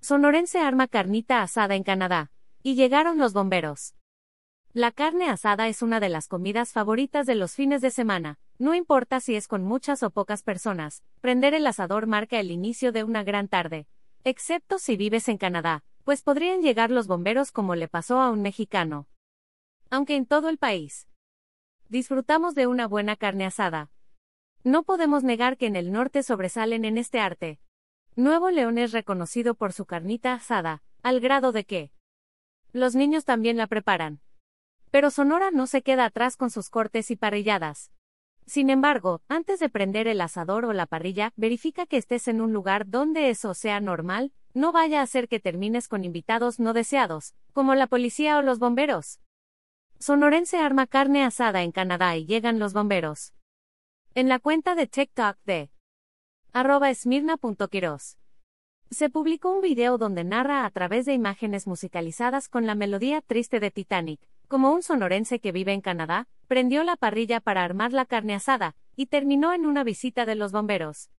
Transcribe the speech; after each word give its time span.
Sonorense 0.00 0.60
arma 0.60 0.86
carnita 0.86 1.42
asada 1.42 1.74
en 1.74 1.82
Canadá. 1.82 2.30
Y 2.62 2.74
llegaron 2.74 3.18
los 3.18 3.32
bomberos. 3.32 3.94
La 4.72 4.92
carne 4.92 5.28
asada 5.28 5.68
es 5.68 5.82
una 5.82 5.98
de 5.98 6.08
las 6.08 6.28
comidas 6.28 6.72
favoritas 6.72 7.26
de 7.26 7.34
los 7.34 7.54
fines 7.54 7.80
de 7.80 7.90
semana. 7.90 8.38
No 8.58 8.74
importa 8.74 9.20
si 9.20 9.34
es 9.34 9.48
con 9.48 9.62
muchas 9.62 10.02
o 10.02 10.10
pocas 10.10 10.42
personas, 10.42 11.02
prender 11.20 11.54
el 11.54 11.66
asador 11.66 12.06
marca 12.06 12.38
el 12.38 12.50
inicio 12.50 12.92
de 12.92 13.04
una 13.04 13.24
gran 13.24 13.48
tarde. 13.48 13.86
Excepto 14.24 14.78
si 14.78 14.96
vives 14.96 15.28
en 15.28 15.38
Canadá, 15.38 15.84
pues 16.04 16.22
podrían 16.22 16.60
llegar 16.60 16.90
los 16.90 17.06
bomberos 17.06 17.52
como 17.52 17.74
le 17.74 17.88
pasó 17.88 18.20
a 18.20 18.30
un 18.30 18.42
mexicano. 18.42 19.08
Aunque 19.90 20.16
en 20.16 20.26
todo 20.26 20.48
el 20.48 20.58
país 20.58 21.08
disfrutamos 21.88 22.54
de 22.54 22.66
una 22.66 22.86
buena 22.86 23.16
carne 23.16 23.46
asada. 23.46 23.90
No 24.62 24.82
podemos 24.82 25.24
negar 25.24 25.56
que 25.56 25.66
en 25.66 25.76
el 25.76 25.90
norte 25.92 26.22
sobresalen 26.22 26.84
en 26.84 26.98
este 26.98 27.20
arte. 27.20 27.58
Nuevo 28.18 28.50
León 28.50 28.78
es 28.78 28.90
reconocido 28.90 29.54
por 29.54 29.72
su 29.72 29.86
carnita 29.86 30.32
asada, 30.32 30.82
al 31.04 31.20
grado 31.20 31.52
de 31.52 31.64
que 31.64 31.92
los 32.72 32.96
niños 32.96 33.24
también 33.24 33.56
la 33.56 33.68
preparan. 33.68 34.18
Pero 34.90 35.12
Sonora 35.12 35.52
no 35.52 35.68
se 35.68 35.82
queda 35.82 36.06
atrás 36.06 36.36
con 36.36 36.50
sus 36.50 36.68
cortes 36.68 37.12
y 37.12 37.16
parrilladas. 37.16 37.92
Sin 38.44 38.70
embargo, 38.70 39.22
antes 39.28 39.60
de 39.60 39.68
prender 39.68 40.08
el 40.08 40.20
asador 40.20 40.64
o 40.64 40.72
la 40.72 40.86
parrilla, 40.86 41.32
verifica 41.36 41.86
que 41.86 41.96
estés 41.96 42.26
en 42.26 42.40
un 42.40 42.52
lugar 42.52 42.88
donde 42.88 43.30
eso 43.30 43.54
sea 43.54 43.78
normal, 43.78 44.32
no 44.52 44.72
vaya 44.72 45.00
a 45.00 45.06
ser 45.06 45.28
que 45.28 45.38
termines 45.38 45.86
con 45.86 46.02
invitados 46.02 46.58
no 46.58 46.72
deseados, 46.72 47.36
como 47.52 47.76
la 47.76 47.86
policía 47.86 48.36
o 48.38 48.42
los 48.42 48.58
bomberos. 48.58 49.20
Sonorense 50.00 50.58
arma 50.58 50.88
carne 50.88 51.22
asada 51.22 51.62
en 51.62 51.70
Canadá 51.70 52.16
y 52.16 52.26
llegan 52.26 52.58
los 52.58 52.72
bomberos. 52.72 53.32
En 54.16 54.28
la 54.28 54.40
cuenta 54.40 54.74
de 54.74 54.88
TikTok 54.88 55.36
de 55.44 55.70
arroba 56.58 56.90
esmirna.quiros. 56.90 58.18
Se 58.90 59.10
publicó 59.10 59.52
un 59.52 59.60
video 59.60 59.96
donde 59.96 60.24
narra 60.24 60.64
a 60.64 60.70
través 60.70 61.06
de 61.06 61.12
imágenes 61.12 61.68
musicalizadas 61.68 62.48
con 62.48 62.66
la 62.66 62.74
melodía 62.74 63.20
triste 63.20 63.60
de 63.60 63.70
Titanic, 63.70 64.20
como 64.48 64.72
un 64.72 64.82
sonorense 64.82 65.38
que 65.38 65.52
vive 65.52 65.72
en 65.72 65.80
Canadá, 65.80 66.26
prendió 66.48 66.82
la 66.82 66.96
parrilla 66.96 67.38
para 67.38 67.62
armar 67.62 67.92
la 67.92 68.06
carne 68.06 68.34
asada, 68.34 68.74
y 68.96 69.06
terminó 69.06 69.52
en 69.52 69.66
una 69.66 69.84
visita 69.84 70.26
de 70.26 70.34
los 70.34 70.50
bomberos. 70.50 71.10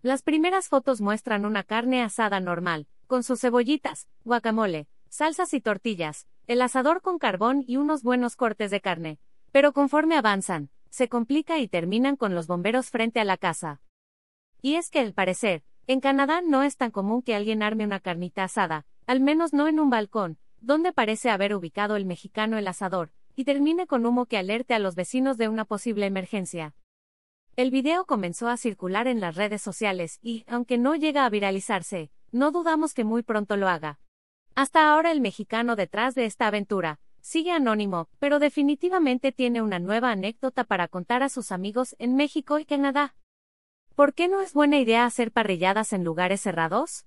Las 0.00 0.22
primeras 0.22 0.70
fotos 0.70 1.02
muestran 1.02 1.44
una 1.44 1.62
carne 1.62 2.02
asada 2.02 2.40
normal, 2.40 2.86
con 3.06 3.22
sus 3.22 3.42
cebollitas, 3.42 4.08
guacamole, 4.24 4.88
salsas 5.10 5.52
y 5.52 5.60
tortillas, 5.60 6.26
el 6.46 6.62
asador 6.62 7.02
con 7.02 7.18
carbón 7.18 7.64
y 7.66 7.76
unos 7.76 8.02
buenos 8.02 8.34
cortes 8.34 8.70
de 8.70 8.80
carne. 8.80 9.18
Pero 9.52 9.74
conforme 9.74 10.16
avanzan, 10.16 10.70
se 10.88 11.10
complica 11.10 11.58
y 11.58 11.68
terminan 11.68 12.16
con 12.16 12.34
los 12.34 12.46
bomberos 12.46 12.88
frente 12.88 13.20
a 13.20 13.24
la 13.24 13.36
casa. 13.36 13.82
Y 14.66 14.74
es 14.74 14.90
que, 14.90 14.98
al 14.98 15.12
parecer, 15.12 15.62
en 15.86 16.00
Canadá 16.00 16.42
no 16.42 16.64
es 16.64 16.76
tan 16.76 16.90
común 16.90 17.22
que 17.22 17.36
alguien 17.36 17.62
arme 17.62 17.84
una 17.84 18.00
carnita 18.00 18.42
asada, 18.42 18.84
al 19.06 19.20
menos 19.20 19.52
no 19.52 19.68
en 19.68 19.78
un 19.78 19.90
balcón, 19.90 20.38
donde 20.60 20.92
parece 20.92 21.30
haber 21.30 21.54
ubicado 21.54 21.94
el 21.94 22.04
mexicano 22.04 22.58
el 22.58 22.66
asador, 22.66 23.12
y 23.36 23.44
termine 23.44 23.86
con 23.86 24.04
humo 24.04 24.26
que 24.26 24.38
alerte 24.38 24.74
a 24.74 24.80
los 24.80 24.96
vecinos 24.96 25.38
de 25.38 25.48
una 25.48 25.66
posible 25.66 26.06
emergencia. 26.06 26.74
El 27.54 27.70
video 27.70 28.06
comenzó 28.06 28.48
a 28.48 28.56
circular 28.56 29.06
en 29.06 29.20
las 29.20 29.36
redes 29.36 29.62
sociales 29.62 30.18
y, 30.20 30.42
aunque 30.48 30.78
no 30.78 30.96
llega 30.96 31.24
a 31.24 31.30
viralizarse, 31.30 32.10
no 32.32 32.50
dudamos 32.50 32.92
que 32.92 33.04
muy 33.04 33.22
pronto 33.22 33.56
lo 33.56 33.68
haga. 33.68 34.00
Hasta 34.56 34.92
ahora 34.92 35.12
el 35.12 35.20
mexicano 35.20 35.76
detrás 35.76 36.16
de 36.16 36.24
esta 36.24 36.48
aventura, 36.48 36.98
sigue 37.20 37.52
anónimo, 37.52 38.08
pero 38.18 38.40
definitivamente 38.40 39.30
tiene 39.30 39.62
una 39.62 39.78
nueva 39.78 40.10
anécdota 40.10 40.64
para 40.64 40.88
contar 40.88 41.22
a 41.22 41.28
sus 41.28 41.52
amigos 41.52 41.94
en 42.00 42.16
México 42.16 42.58
y 42.58 42.64
Canadá. 42.64 43.14
¿Por 43.96 44.12
qué 44.12 44.28
no 44.28 44.42
es 44.42 44.52
buena 44.52 44.78
idea 44.78 45.06
hacer 45.06 45.32
parrilladas 45.32 45.94
en 45.94 46.04
lugares 46.04 46.42
cerrados? 46.42 47.06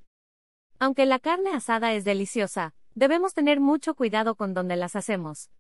Aunque 0.79 1.05
la 1.05 1.19
carne 1.19 1.51
asada 1.53 1.93
es 1.93 2.03
deliciosa, 2.03 2.73
debemos 2.95 3.35
tener 3.35 3.59
mucho 3.59 3.93
cuidado 3.93 4.33
con 4.33 4.55
donde 4.55 4.75
las 4.75 4.95
hacemos. 4.95 5.51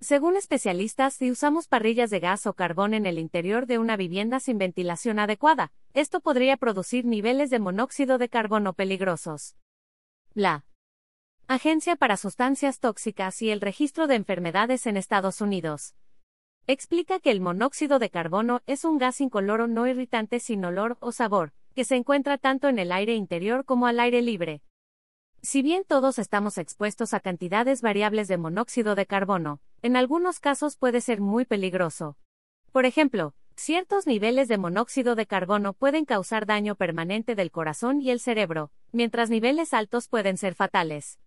Según 0.00 0.34
especialistas, 0.34 1.14
si 1.14 1.30
usamos 1.30 1.68
parrillas 1.68 2.10
de 2.10 2.18
gas 2.18 2.48
o 2.48 2.54
carbón 2.54 2.94
en 2.94 3.06
el 3.06 3.20
interior 3.20 3.66
de 3.66 3.78
una 3.78 3.96
vivienda 3.96 4.40
sin 4.40 4.58
ventilación 4.58 5.20
adecuada, 5.20 5.70
esto 5.94 6.18
podría 6.18 6.56
producir 6.56 7.04
niveles 7.04 7.48
de 7.50 7.60
monóxido 7.60 8.18
de 8.18 8.28
carbono 8.28 8.72
peligrosos. 8.72 9.54
La 10.34 10.64
Agencia 11.46 11.94
para 11.94 12.16
Sustancias 12.16 12.80
Tóxicas 12.80 13.40
y 13.40 13.50
el 13.50 13.60
Registro 13.60 14.08
de 14.08 14.16
Enfermedades 14.16 14.88
en 14.88 14.96
Estados 14.96 15.40
Unidos 15.40 15.94
Explica 16.72 17.20
que 17.20 17.30
el 17.30 17.42
monóxido 17.42 17.98
de 17.98 18.08
carbono 18.08 18.62
es 18.66 18.86
un 18.86 18.96
gas 18.96 19.20
incoloro 19.20 19.66
no 19.68 19.86
irritante 19.86 20.40
sin 20.40 20.64
olor 20.64 20.96
o 21.00 21.12
sabor, 21.12 21.52
que 21.74 21.84
se 21.84 21.96
encuentra 21.96 22.38
tanto 22.38 22.66
en 22.66 22.78
el 22.78 22.92
aire 22.92 23.14
interior 23.14 23.66
como 23.66 23.86
al 23.86 24.00
aire 24.00 24.22
libre. 24.22 24.62
Si 25.42 25.60
bien 25.60 25.84
todos 25.86 26.18
estamos 26.18 26.56
expuestos 26.56 27.12
a 27.12 27.20
cantidades 27.20 27.82
variables 27.82 28.26
de 28.26 28.38
monóxido 28.38 28.94
de 28.94 29.04
carbono, 29.04 29.60
en 29.82 29.96
algunos 29.96 30.40
casos 30.40 30.78
puede 30.78 31.02
ser 31.02 31.20
muy 31.20 31.44
peligroso. 31.44 32.16
Por 32.72 32.86
ejemplo, 32.86 33.34
ciertos 33.54 34.06
niveles 34.06 34.48
de 34.48 34.56
monóxido 34.56 35.14
de 35.14 35.26
carbono 35.26 35.74
pueden 35.74 36.06
causar 36.06 36.46
daño 36.46 36.74
permanente 36.74 37.34
del 37.34 37.50
corazón 37.50 38.00
y 38.00 38.08
el 38.08 38.18
cerebro, 38.18 38.70
mientras 38.92 39.28
niveles 39.28 39.74
altos 39.74 40.08
pueden 40.08 40.38
ser 40.38 40.54
fatales. 40.54 41.18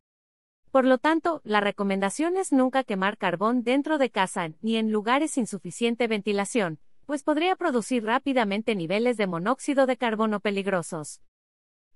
Por 0.76 0.84
lo 0.84 0.98
tanto, 0.98 1.40
la 1.46 1.62
recomendación 1.62 2.36
es 2.36 2.52
nunca 2.52 2.84
quemar 2.84 3.18
carbón 3.18 3.64
dentro 3.64 3.98
de 3.98 4.10
casa 4.10 4.50
ni 4.62 4.76
en 4.76 4.92
lugares 4.92 5.32
sin 5.32 5.48
suficiente 5.48 6.06
ventilación, 6.10 6.80
pues 7.06 7.24
podría 7.24 7.56
producir 7.56 8.04
rápidamente 8.04 8.76
niveles 8.76 9.16
de 9.16 9.26
monóxido 9.26 9.86
de 9.86 9.96
carbono 9.96 10.42
peligrosos. 10.42 11.22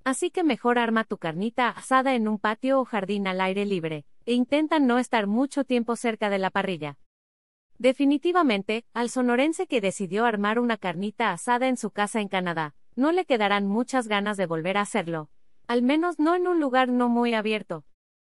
Así 0.05 0.31
que 0.31 0.45
mejor 0.45 0.79
arma 0.79 1.03
tu 1.03 1.17
carnita 1.17 1.67
asada 1.67 2.15
en 2.15 2.29
un 2.29 2.39
patio 2.39 2.79
o 2.79 2.85
jardín 2.85 3.27
al 3.27 3.41
aire 3.41 3.65
libre, 3.65 4.05
e 4.25 4.31
intenta 4.31 4.79
no 4.79 4.97
estar 4.97 5.27
mucho 5.27 5.65
tiempo 5.65 5.97
cerca 5.97 6.29
de 6.29 6.39
la 6.39 6.49
parrilla. 6.49 6.97
Definitivamente, 7.79 8.85
al 8.93 9.09
sonorense 9.09 9.67
que 9.67 9.81
decidió 9.81 10.23
armar 10.23 10.57
una 10.57 10.77
carnita 10.77 11.33
asada 11.33 11.67
en 11.67 11.75
su 11.75 11.91
casa 11.91 12.21
en 12.21 12.29
Canadá, 12.29 12.75
no 12.95 13.11
le 13.11 13.25
quedarán 13.25 13.67
muchas 13.67 14.07
ganas 14.07 14.37
de 14.37 14.45
volver 14.45 14.77
a 14.77 14.83
hacerlo. 14.83 15.29
Al 15.67 15.81
menos 15.81 16.17
no 16.17 16.33
en 16.33 16.47
un 16.47 16.61
lugar 16.61 16.87
no 16.87 17.09
muy 17.09 17.33
abierto. 17.33 17.83